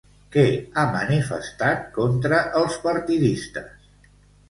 [0.35, 0.45] Què
[0.75, 3.97] ha manifestat contra els partidistes?